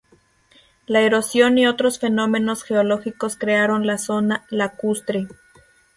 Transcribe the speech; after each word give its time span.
La 0.87 1.01
erosión 1.01 1.59
y 1.59 1.67
otros 1.67 1.99
fenómenos 1.99 2.63
geológicos 2.63 3.35
crearon 3.35 3.85
la 3.85 3.99
zona 3.99 4.47
lacustre. 4.49 5.27